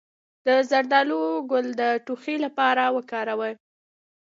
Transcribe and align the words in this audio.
د 0.45 0.47
زردالو 0.69 1.21
ګل 1.51 1.67
د 1.79 1.81
ټوخي 2.05 2.35
لپاره 2.45 2.83
وکاروئ 2.95 3.53